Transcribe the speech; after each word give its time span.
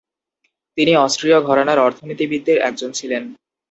তিনি 0.77 0.91
অস্ট্রীয় 0.97 1.37
ঘরানার 1.41 1.79
অর্থনীতিবিদদের 1.79 2.57
একজন 2.59 2.89
ছিলেন। 2.91 3.23